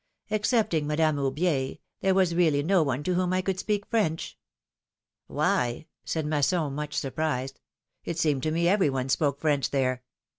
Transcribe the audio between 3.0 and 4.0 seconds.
to whom I could speak